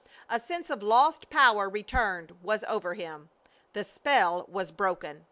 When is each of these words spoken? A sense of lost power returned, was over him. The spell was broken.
A 0.31 0.39
sense 0.39 0.71
of 0.71 0.81
lost 0.81 1.29
power 1.29 1.69
returned, 1.69 2.31
was 2.41 2.63
over 2.67 2.95
him. 2.95 3.29
The 3.73 3.83
spell 3.83 4.47
was 4.49 4.71
broken. 4.71 5.19